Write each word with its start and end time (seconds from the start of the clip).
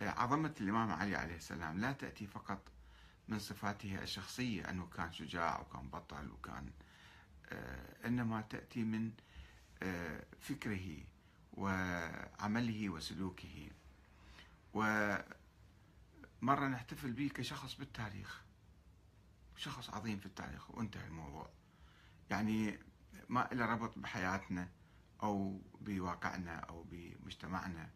عظمة 0.00 0.54
الإمام 0.60 0.92
علي 0.92 1.16
عليه 1.16 1.36
السلام 1.36 1.80
لا 1.80 1.92
تأتي 1.92 2.26
فقط 2.26 2.68
من 3.28 3.38
صفاته 3.38 4.02
الشخصية 4.02 4.70
أنه 4.70 4.86
كان 4.86 5.12
شجاع 5.12 5.60
وكان 5.60 5.88
بطل 5.88 6.30
وكان 6.30 6.70
آه، 7.52 8.06
إنما 8.06 8.40
تأتي 8.40 8.82
من 8.82 9.12
آه، 9.82 10.24
فكره 10.40 11.04
وعمله 11.52 12.88
وسلوكه. 12.88 13.70
ومرة 14.74 15.24
نحتفل 16.42 17.12
به 17.12 17.30
كشخص 17.34 17.74
بالتاريخ 17.74 18.42
شخص 19.56 19.90
عظيم 19.90 20.18
في 20.18 20.26
التاريخ 20.26 20.70
وانتهى 20.70 21.06
الموضوع. 21.06 21.50
يعني 22.30 22.78
ما 23.28 23.48
له 23.52 23.66
ربط 23.66 23.98
بحياتنا 23.98 24.68
أو 25.22 25.60
بواقعنا 25.80 26.56
أو 26.56 26.82
بمجتمعنا. 26.82 27.90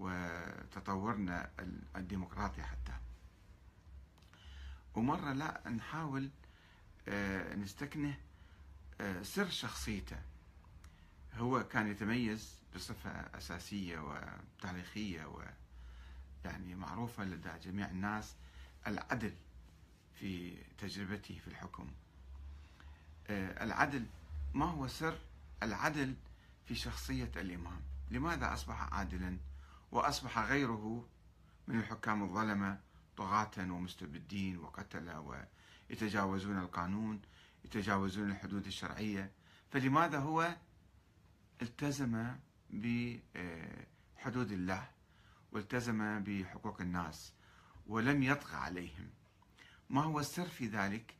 وتطورنا 0.00 1.50
الديمقراطي 1.96 2.62
حتى. 2.62 2.92
ومرة 4.94 5.32
لا 5.32 5.68
نحاول 5.68 6.30
آه، 7.08 7.54
نستكنه 7.54 8.18
آه، 9.00 9.22
سر 9.22 9.48
شخصيته. 9.50 10.18
هو 11.34 11.64
كان 11.64 11.90
يتميز 11.90 12.54
بصفة 12.74 13.10
أساسية 13.10 13.98
وتاريخية 13.98 15.24
ويعني 16.44 16.74
معروفة 16.74 17.24
لدى 17.24 17.50
جميع 17.64 17.90
الناس 17.90 18.34
العدل 18.86 19.34
في 20.14 20.56
تجربته 20.78 21.38
في 21.38 21.48
الحكم. 21.48 21.90
آه، 23.30 23.64
العدل 23.64 24.06
ما 24.54 24.64
هو 24.66 24.88
سر 24.88 25.18
العدل 25.62 26.14
في 26.66 26.74
شخصية 26.74 27.30
الإمام. 27.36 27.80
لماذا 28.10 28.52
أصبح 28.52 28.94
عادلا؟ 28.94 29.38
وأصبح 29.92 30.38
غيره 30.38 31.08
من 31.68 31.78
الحكام 31.78 32.22
الظلمة 32.22 32.80
طغاة 33.16 33.50
ومستبدين 33.58 34.58
وقتلة 34.58 35.46
ويتجاوزون 35.90 36.58
القانون 36.58 37.22
يتجاوزون 37.64 38.30
الحدود 38.30 38.66
الشرعية. 38.66 39.32
فلماذا 39.70 40.18
هو 40.18 40.56
التزم 41.62 42.36
بحدود 42.70 44.52
الله 44.52 44.88
والتزم 45.52 46.24
بحقوق 46.24 46.80
الناس 46.80 47.32
ولم 47.86 48.22
يطغى 48.22 48.56
عليهم؟ 48.56 49.10
ما 49.90 50.02
هو 50.02 50.20
السر 50.20 50.48
في 50.48 50.66
ذلك؟ 50.66 51.14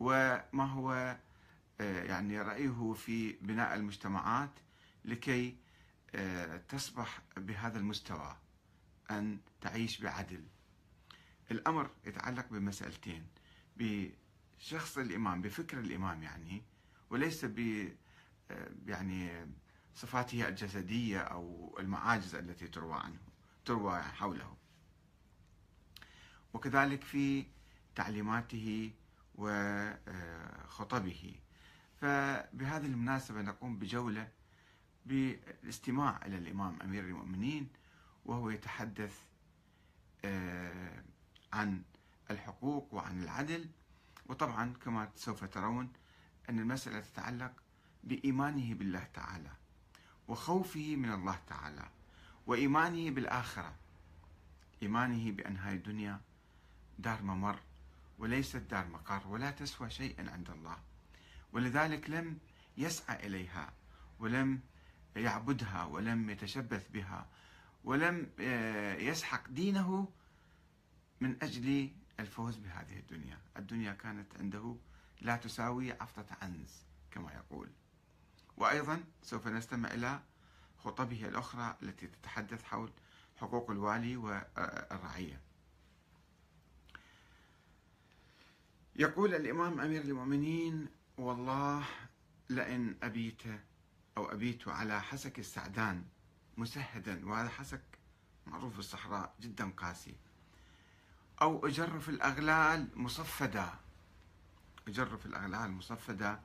وما 0.00 0.64
هو 0.64 1.16
يعني 1.80 2.40
رأيه 2.40 2.92
في 2.92 3.32
بناء 3.32 3.74
المجتمعات 3.74 4.50
لكي 5.04 5.56
تصبح 6.68 7.22
بهذا 7.36 7.78
المستوى 7.78 8.36
أن 9.10 9.38
تعيش 9.60 10.00
بعدل. 10.00 10.44
الأمر 11.50 11.90
يتعلق 12.04 12.46
بمسألتين 12.50 13.26
بشخص 13.76 14.98
الإمام 14.98 15.42
بفكر 15.42 15.80
الإمام 15.80 16.22
يعني 16.22 16.62
وليس 17.10 17.44
ب 17.44 17.88
يعني 18.86 19.46
صفاته 19.94 20.48
الجسدية 20.48 21.18
أو 21.18 21.76
المعاجز 21.80 22.34
التي 22.34 22.68
تروى 22.68 22.94
عنه 22.94 23.18
تروى 23.64 24.02
حوله. 24.02 24.56
وكذلك 26.54 27.04
في 27.04 27.46
تعليماته 27.94 28.92
وخطبه 29.34 31.34
فبهذه 32.00 32.86
المناسبة 32.86 33.42
نقوم 33.42 33.78
بجولة 33.78 34.28
بالاستماع 35.06 36.20
إلى 36.26 36.38
الإمام 36.38 36.78
أمير 36.82 37.04
المؤمنين 37.04 37.68
وهو 38.24 38.50
يتحدث 38.50 39.20
آه، 40.24 41.02
عن 41.52 41.82
الحقوق 42.30 42.94
وعن 42.94 43.22
العدل. 43.22 43.68
وطبعا 44.28 44.72
كما 44.84 45.10
سوف 45.16 45.44
ترون 45.44 45.92
أن 46.50 46.58
المسألة 46.58 47.00
تتعلق 47.00 47.52
بإيمانه 48.04 48.74
بالله 48.74 49.04
تعالى 49.14 49.50
وخوفه 50.28 50.96
من 50.96 51.12
الله 51.12 51.38
تعالى 51.46 51.88
وإيمانه 52.46 53.10
بالآخرة. 53.10 53.74
إيمانه 54.82 55.30
بأن 55.32 55.56
هاي 55.56 55.74
الدنيا 55.74 56.20
دار 56.98 57.22
ممر 57.22 57.58
وليست 58.18 58.56
دار 58.56 58.88
مقر 58.88 59.28
ولا 59.28 59.50
تسوى 59.50 59.90
شيئا 59.90 60.30
عند 60.30 60.50
الله 60.50 60.78
ولذلك 61.52 62.10
لم 62.10 62.38
يسعى 62.76 63.26
إليها 63.26 63.72
ولم 64.18 64.60
يعبدها 65.16 65.84
ولم 65.84 66.30
يتشبث 66.30 66.88
بها 66.88 67.28
ولم 67.84 68.30
آه، 68.40 68.94
يسحق 68.94 69.48
دينه 69.48 70.08
من 71.20 71.42
أجل 71.42 71.90
الفوز 72.20 72.56
بهذه 72.56 72.98
الدنيا. 72.98 73.38
الدنيا 73.56 73.92
كانت 73.92 74.36
عنده 74.40 74.76
لا 75.20 75.36
تساوي 75.36 75.92
عفطة 75.92 76.26
عنز 76.42 76.84
كما 77.10 77.32
يقول. 77.32 77.68
وأيضا 78.56 79.04
سوف 79.22 79.46
نستمع 79.46 79.90
إلى 79.94 80.20
خطبه 80.78 81.28
الأخرى 81.28 81.76
التي 81.82 82.06
تتحدث 82.06 82.62
حول 82.62 82.92
حقوق 83.36 83.70
الوالي 83.70 84.16
والرعية. 84.16 85.40
يقول 88.96 89.34
الإمام 89.34 89.80
أمير 89.80 90.00
المؤمنين 90.02 90.88
والله 91.18 91.84
لئن 92.50 92.96
أبيت 93.02 93.42
أو 94.16 94.32
أبيت 94.32 94.68
على 94.68 95.02
حسك 95.02 95.38
السعدان 95.38 96.04
مسهدا 96.56 97.26
وهذا 97.28 97.48
حسك 97.48 97.82
معروف 98.46 98.72
في 98.72 98.78
الصحراء 98.78 99.34
جدا 99.40 99.70
قاسي. 99.70 100.14
أو 101.42 101.66
أجرف 101.66 102.08
الأغلال 102.08 102.88
مصفدة 102.94 103.74
أجرف 104.88 105.26
الأغلال 105.26 105.70
مصفدة 105.70 106.40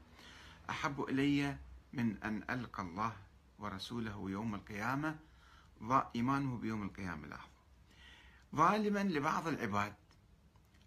أحب 0.70 1.02
إلي 1.02 1.58
من 1.94 2.24
أن 2.24 2.44
ألقى 2.50 2.84
الله 2.84 3.14
ورسوله 3.60 4.26
يوم 4.30 4.56
القيامة 4.56 5.20
إيمانه 6.16 6.58
بيوم 6.58 6.84
القيامة 6.84 7.28
لاحظوا 7.28 7.52
ظالما 8.56 9.04
لبعض 9.04 9.48
العباد 9.48 9.94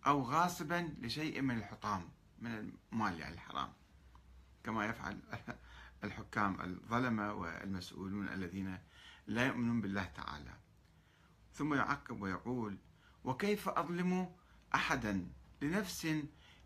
أو 0.07 0.23
غاصبا 0.23 0.95
لشيء 1.01 1.41
من 1.41 1.57
الحطام 1.59 2.09
من 2.41 2.73
المال 2.93 3.21
يعني 3.21 3.35
الحرام. 3.35 3.73
كما 4.65 4.87
يفعل 4.87 5.19
الحكام 6.05 6.61
الظلمة 6.61 7.33
والمسؤولون 7.35 8.29
الذين 8.29 8.79
لا 9.27 9.47
يؤمنون 9.47 9.81
بالله 9.81 10.05
تعالى. 10.05 10.55
ثم 11.55 11.75
يعقب 11.75 12.23
ويقول 12.23 12.79
وكيف 13.25 13.69
أظلم 13.69 14.35
أحدا 14.75 15.29
لنفس 15.63 16.09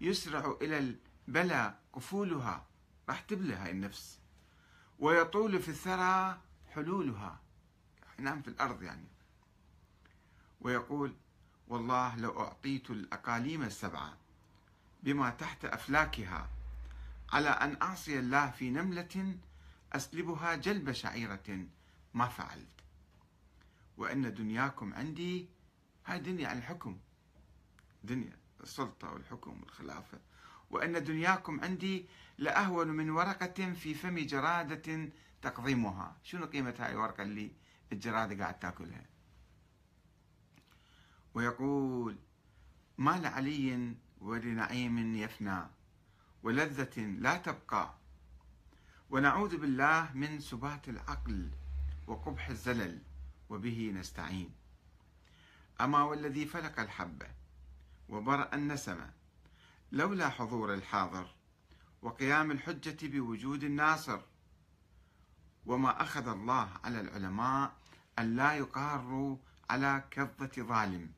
يسرع 0.01 0.57
إلى 0.63 0.99
البلاء 1.29 1.83
قفولها؟ 1.93 2.67
راح 3.09 3.21
تبلى 3.21 3.55
هاي 3.55 3.71
النفس. 3.71 4.21
ويطول 4.99 5.63
في 5.63 5.69
الثرى 5.69 6.41
حلولها. 6.69 7.41
ينام 8.19 8.43
في 8.43 8.49
الأرض 8.49 8.83
يعني. 8.83 9.09
ويقول 10.61 11.17
والله 11.69 12.17
لو 12.17 12.41
أعطيت 12.41 12.91
الأقاليم 12.91 13.63
السبعة 13.63 14.17
بما 15.03 15.31
تحت 15.31 15.65
أفلاكها 15.65 16.49
على 17.33 17.49
أن 17.49 17.77
أعصي 17.83 18.19
الله 18.19 18.51
في 18.51 18.71
نملة 18.71 19.37
أسلبها 19.93 20.55
جلب 20.55 20.93
شعيرة. 20.93 21.67
ما 22.15 22.29
فعلت. 22.29 22.69
وأن 23.97 24.35
دنياكم 24.35 24.95
عندي 24.95 25.49
هاي 26.07 26.19
دنيا 26.19 26.49
عن 26.49 26.59
الحكم. 26.59 26.99
دنيا 28.05 28.37
السلطة 28.61 29.13
والحكم 29.13 29.61
والخلافة. 29.61 30.19
وأن 30.71 31.05
دنياكم 31.05 31.61
عندي 31.61 32.07
لأهون 32.39 32.89
من 32.89 33.11
ورقة 33.11 33.73
في 33.73 33.95
فم 33.95 34.19
جرادة 34.19 35.09
تقضيمها. 35.43 36.17
شنو 36.23 36.47
قيمة 36.47 36.75
هاي 36.79 36.93
الورقة 36.93 37.23
اللي 37.23 37.53
الجرادة 37.93 38.43
قاعد 38.43 38.59
تأكلها؟ 38.59 39.07
ويقول 41.35 42.19
ما 42.99 43.19
لعلي 43.19 43.95
ولنعيم 44.21 45.17
يفنى. 45.17 45.78
ولذة 46.43 47.01
لا 47.01 47.37
تبقى. 47.37 47.95
ونعوذ 49.11 49.57
بالله 49.57 50.11
من 50.15 50.41
سبات 50.41 50.89
العقل 50.89 51.51
وقبح 52.07 52.49
الزلل 52.49 53.03
وبه 53.51 53.93
نستعين. 53.95 54.55
أما 55.81 56.03
والذي 56.03 56.47
فلق 56.47 56.81
الحبة 56.81 57.27
وبرأ 58.09 58.55
النسمة 58.55 59.11
لولا 59.93 60.29
حضور 60.29 60.75
الحاضر 60.75 61.35
وقيام 62.03 62.51
الحجة 62.51 63.07
بوجود 63.09 63.65
الناصر. 63.65 64.21
وما 65.67 66.03
أخذ 66.03 66.29
الله 66.29 66.71
على 66.85 67.01
العلماء 67.01 67.77
أن 68.19 68.37
لا 68.37 68.55
يقاروا 68.55 69.37
على 69.71 70.05
كظة 70.11 70.51
ظالم 70.59 71.13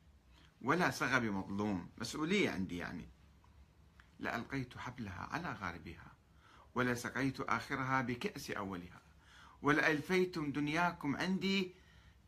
ولا 0.61 0.91
صغب 0.91 1.23
مظلوم. 1.23 1.89
مسؤولية 1.97 2.49
عندي 2.51 2.77
يعني. 2.77 3.07
لألقيت 4.21 4.77
حبلها 4.77 5.27
على 5.31 5.53
غاربها 5.53 6.11
ولسقيت 6.75 7.39
آخرها 7.39 8.01
بكأس 8.01 8.51
أولها 8.51 9.01
ولألفيتم 9.61 10.51
دنياكم 10.51 11.15
عندي 11.15 11.73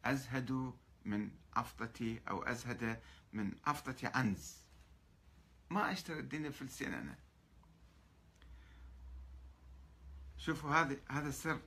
أزهد 0.05 0.73
من 1.05 1.29
عفطتي 1.55 2.21
أو 2.29 2.43
أزهد 2.43 2.99
من 3.33 3.51
عفطة 3.65 4.11
عنز. 4.15 4.57
ما 5.69 5.91
أشتري 5.91 6.19
الدنيا 6.19 6.49
فلسين 6.49 6.93
أنا. 6.93 7.15
شوفوا 10.37 10.69
هذا 10.69 10.97
هذا 11.11 11.29
السر. 11.29 11.61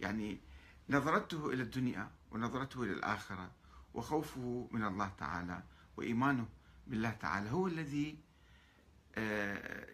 يعني 0.00 0.40
نظرته 0.88 1.50
إلى 1.50 1.62
الدنيا 1.62 2.10
ونظرته 2.30 2.82
إلى 2.82 2.92
الآخرة 2.92 3.50
وخوفه 3.94 4.68
من 4.72 4.84
الله 4.84 5.08
تعالى 5.18 5.62
وإيمانه 5.96 6.48
بالله 6.86 7.10
تعالى 7.10 7.50
هو 7.50 7.66
الذي 7.66 8.18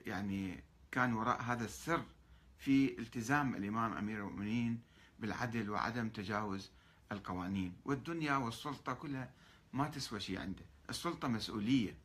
يعني 0.07 0.65
كان 0.91 1.13
وراء 1.15 1.43
هذا 1.43 1.65
السر 1.65 2.05
في 2.59 2.99
التزام 2.99 3.55
الإمام 3.55 3.93
أمير 3.93 4.19
المؤمنين 4.19 4.83
بالعدل 5.19 5.71
وعدم 5.71 6.09
تجاوز 6.09 6.71
القوانين. 7.13 7.77
والدنيا 7.85 8.37
والسلطة 8.37 8.93
كلها 8.93 9.31
ما 9.73 9.89
تسوى 9.89 10.21
شيء 10.21 10.41
عنده. 10.41 10.65
السلطة 10.91 11.29
مسؤولية. 11.29 11.97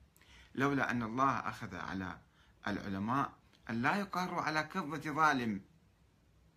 لولا 0.55 0.91
أن 0.91 1.03
الله 1.03 1.29
أخذ 1.29 1.75
على 1.75 2.17
العلماء 2.67 3.33
أن 3.69 3.81
لا 3.81 3.95
يقاروا 3.95 4.41
على 4.41 4.63
كظة 4.63 5.11
ظالم. 5.11 5.61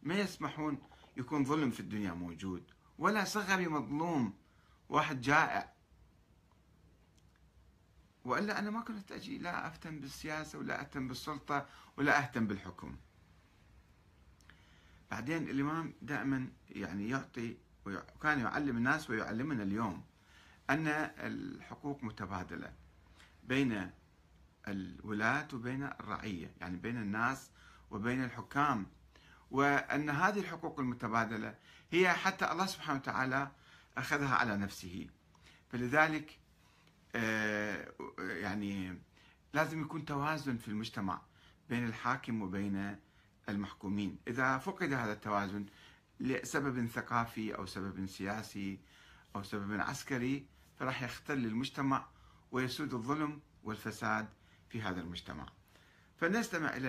ما 0.02 0.14
يسمحون 0.14 0.78
يكون 1.16 1.44
ظلم 1.44 1.70
في 1.70 1.81
الدنيا 1.81 2.12
موجود. 2.12 2.62
ولا 2.99 3.25
صغري 3.25 3.69
مظلوم. 3.69 4.34
واحد 4.88 5.20
جائع. 5.20 5.72
والا 8.28 8.58
أنا 8.58 8.70
ما 8.70 8.80
كنت 8.80 9.12
أجي 9.12 9.38
لا 9.38 9.66
أهتم 9.66 10.00
بالسياسة 10.00 10.58
ولا 10.58 10.80
أهتم 10.80 11.08
بالسلطة 11.08 11.66
ولا 11.96 12.19
أهتم 12.19 12.46
بالحكم. 12.46 12.96
بعدين 15.10 15.48
الإمام 15.50 15.94
دائما 16.02 16.48
يعني 16.70 17.08
يعطي 17.08 17.56
وكان 17.86 18.40
يعلم 18.40 18.76
الناس 18.76 19.10
ويعلمنا 19.10 19.62
اليوم 19.62 20.04
أن 20.70 20.88
الحقوق 21.19 22.04
متبادلة 22.04 22.72
بين 23.44 23.90
الولاة 24.69 25.48
وبين 25.52 25.82
الرعية، 25.82 26.50
يعني 26.60 26.76
بين 26.76 26.96
الناس 26.96 27.50
وبين 27.90 28.25
الحكام 28.25 28.86
وأن 29.50 30.10
هذه 30.10 30.38
الحقوق 30.38 30.80
المتبادلة 30.80 31.54
هي 31.90 32.12
حتى 32.12 32.52
الله 32.52 32.66
سبحانه 32.66 32.98
وتعالى 32.98 33.50
أخذها 33.98 34.34
على 34.34 34.56
نفسه 34.56 35.06
فلذلك 35.72 36.38
يعني 38.19 38.99
لازم 39.55 39.82
يكون 39.82 40.05
توازن 40.05 40.56
في 40.56 40.69
المجتمع 40.69 41.20
بين 41.70 41.87
الحاكم 41.87 42.43
وبين 42.43 42.96
المحكومين. 43.49 44.19
إذا 44.28 44.58
فقد 44.58 44.93
هذا 44.93 45.12
التوازن 45.12 45.66
لسبب 46.20 46.87
ثقافي 46.87 47.55
أو 47.55 47.66
سبب 47.66 48.06
سياسي 48.06 48.78
أو 49.37 49.43
سبب 49.43 49.81
عسكري 49.81 50.46
فراح 50.78 51.02
يختل 51.02 51.38
المجتمع 51.38 52.06
ويسود 52.50 52.94
الظلم 52.94 53.40
والفساد 53.64 54.28
في 54.69 54.82
هذا 54.82 55.00
المجتمع. 55.00 55.46
فنستمع 56.16 56.76
إلى 56.76 56.87